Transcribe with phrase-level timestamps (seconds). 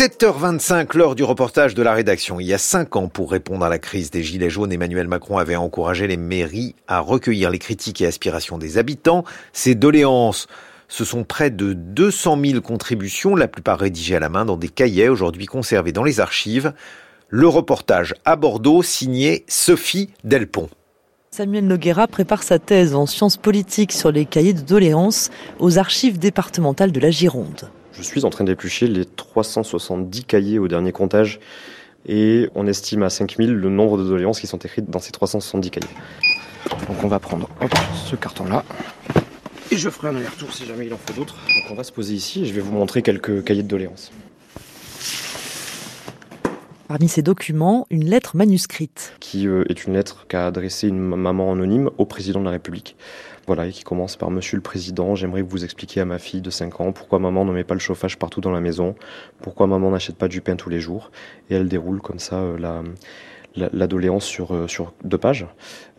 [0.00, 2.40] 7h25, l'heure du reportage de la rédaction.
[2.40, 5.36] Il y a cinq ans, pour répondre à la crise des Gilets jaunes, Emmanuel Macron
[5.36, 9.24] avait encouragé les mairies à recueillir les critiques et aspirations des habitants.
[9.52, 10.46] Ces doléances,
[10.88, 14.70] ce sont près de 200 000 contributions, la plupart rédigées à la main dans des
[14.70, 16.72] cahiers aujourd'hui conservés dans les archives.
[17.28, 20.70] Le reportage à Bordeaux, signé Sophie Delpont.
[21.30, 25.28] Samuel Noguera prépare sa thèse en sciences politiques sur les cahiers de doléances
[25.58, 27.68] aux archives départementales de la Gironde.
[27.92, 31.40] Je suis en train d'éplucher les 370 cahiers au dernier comptage
[32.06, 35.70] et on estime à 5000 le nombre de doléances qui sont écrites dans ces 370
[35.70, 35.88] cahiers.
[36.88, 37.48] Donc on va prendre
[38.06, 38.64] ce carton-là
[39.70, 41.34] et je ferai un aller-retour si jamais il en faut d'autres.
[41.34, 44.10] Donc on va se poser ici et je vais vous montrer quelques cahiers de doléances.
[46.90, 49.14] Parmi ces documents, une lettre manuscrite.
[49.20, 52.96] Qui euh, est une lettre qu'a adressée une maman anonyme au président de la République.
[53.46, 56.50] Voilà, et qui commence par Monsieur le Président, j'aimerais vous expliquer à ma fille de
[56.50, 58.96] 5 ans pourquoi maman ne met pas le chauffage partout dans la maison,
[59.40, 61.12] pourquoi maman n'achète pas du pain tous les jours.
[61.48, 62.82] Et elle déroule comme ça euh, la,
[63.54, 65.46] la, doléance sur, euh, sur deux pages.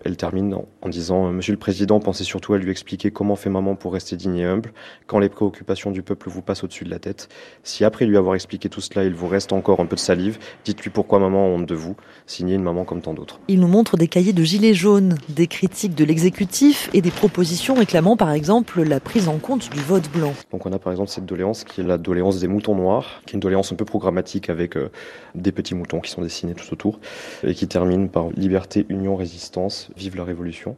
[0.04, 3.50] Elle termine en, disant euh, Monsieur le Président, pensez surtout à lui expliquer comment fait
[3.50, 4.74] maman pour rester digne et humble,
[5.08, 7.30] quand les préoccupations du peuple vous passent au-dessus de la tête.
[7.64, 10.40] Si après lui avoir expliqué tout cela, il vous reste encore un peu de salive,
[10.66, 13.40] dites-lui pourquoi maman a honte de vous, signez une maman comme tant d'autres.
[13.48, 17.76] Il nous montre des cahiers de gilets jaunes, des critiques de l'exécutif et des propositions
[17.76, 20.34] réclamant par exemple la prise en compte du vote blanc.
[20.52, 23.34] Donc on a par exemple cette doléance qui est la doléance des moutons noirs, qui
[23.34, 24.90] est une doléance un peu programmatique avec euh,
[25.36, 27.00] des petits moutons qui sont dessinés tout autour
[27.44, 30.78] et qui termine par liberté, union, résistance, vive la révolution.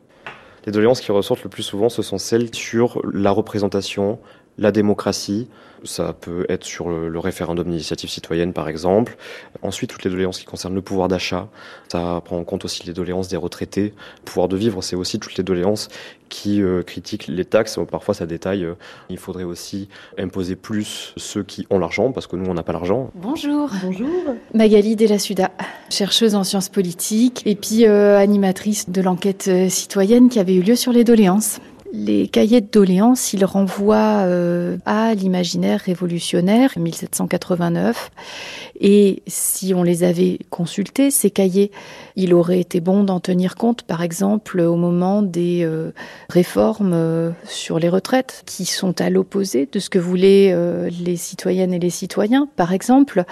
[0.66, 4.20] Les doléances qui ressortent le plus souvent, ce sont celles sur la représentation,
[4.58, 5.48] la démocratie,
[5.84, 9.18] ça peut être sur le, référendum d'initiative citoyenne, par exemple.
[9.62, 11.48] Ensuite, toutes les doléances qui concernent le pouvoir d'achat.
[11.92, 13.94] Ça prend en compte aussi les doléances des retraités.
[14.20, 15.90] Le pouvoir de vivre, c'est aussi toutes les doléances
[16.30, 17.80] qui euh, critiquent les taxes.
[17.90, 18.64] Parfois, ça détaille.
[18.64, 18.73] Euh,
[19.10, 19.88] il faudrait aussi
[20.18, 23.12] imposer plus ceux qui ont l'argent, parce que nous, on n'a pas l'argent.
[23.16, 23.70] Bonjour.
[23.84, 24.10] Bonjour.
[24.54, 25.52] Magali Delasuda,
[25.90, 30.76] chercheuse en sciences politiques et puis euh, animatrice de l'enquête citoyenne qui avait eu lieu
[30.76, 31.60] sur les doléances.
[31.95, 38.09] Les cahiers de doléances, ils renvoient euh, à l'imaginaire révolutionnaire 1789.
[38.81, 41.70] Et si on les avait consultés, ces cahiers,
[42.15, 45.92] il aurait été bon d'en tenir compte, par exemple, au moment des euh,
[46.30, 50.55] réformes euh, sur les retraites, qui sont à l'opposé de ce que voulaient
[50.89, 52.49] les citoyennes et les citoyens.
[52.55, 53.23] Par exemple,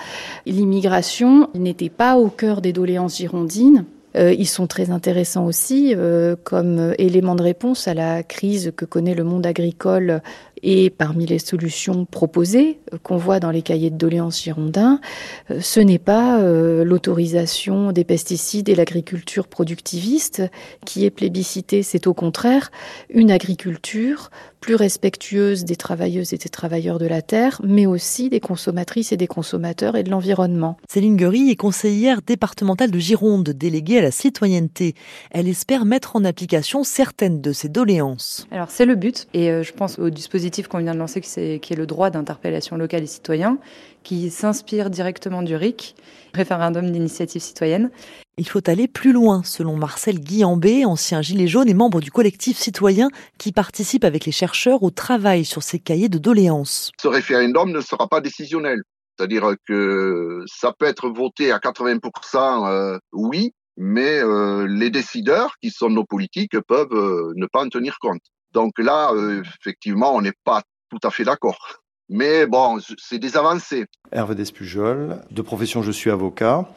[0.46, 3.86] l'immigration n'était pas au cœur des doléances girondines.
[4.16, 8.86] Euh, ils sont très intéressants aussi euh, comme élément de réponse à la crise que
[8.86, 10.22] connaît le monde agricole
[10.64, 15.00] et parmi les solutions proposées euh, qu'on voit dans les cahiers de doléances girondins,
[15.60, 20.44] ce n'est pas l'autorisation des pesticides et l'agriculture productiviste
[20.86, 22.72] qui est plébiscitée, c'est au contraire
[23.10, 24.30] une agriculture
[24.62, 29.18] plus respectueuse des travailleuses et des travailleurs de la terre, mais aussi des consommatrices et
[29.18, 30.78] des consommateurs et de l'environnement.
[30.88, 34.94] Céline Guery est conseillère départementale de Gironde, déléguée à la citoyenneté.
[35.32, 38.48] Elle espère mettre en application certaines de ses doléances.
[38.52, 41.74] Alors c'est le but, et euh, je pense au dispositif qu'on vient de lancer, qui
[41.74, 43.58] est le droit d'interpellation locale et citoyen,
[44.04, 45.96] qui s'inspire directement du RIC,
[46.34, 47.92] référendum d'initiative citoyenne.
[48.38, 52.58] Il faut aller plus loin, selon Marcel Guillambé, ancien gilet jaune et membre du collectif
[52.58, 56.92] citoyen qui participe avec les chercheurs au travail sur ces cahiers de doléances.
[57.02, 58.82] Ce référendum ne sera pas décisionnel.
[59.18, 65.70] C'est-à-dire que ça peut être voté à 80% euh, oui, mais euh, les décideurs, qui
[65.70, 68.22] sont nos politiques, peuvent euh, ne pas en tenir compte.
[68.54, 69.12] Donc là,
[69.60, 71.82] effectivement, on n'est pas tout à fait d'accord.
[72.14, 73.86] Mais bon, c'est des avancées.
[74.12, 76.68] Hervé Despujol, de profession je suis avocat.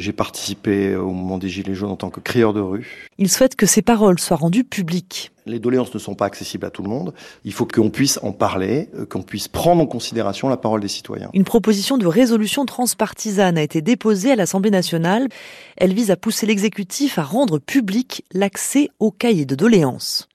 [0.00, 3.06] J'ai participé au moment des Gilets jaunes en tant que crieur de rue.
[3.16, 5.30] Il souhaite que ces paroles soient rendues publiques.
[5.46, 7.14] Les doléances ne sont pas accessibles à tout le monde.
[7.44, 10.88] Il faut qu'on puisse en parler, euh, qu'on puisse prendre en considération la parole des
[10.88, 11.30] citoyens.
[11.32, 15.28] Une proposition de résolution transpartisane a été déposée à l'Assemblée nationale.
[15.76, 20.28] Elle vise à pousser l'exécutif à rendre public l'accès au cahier de doléances.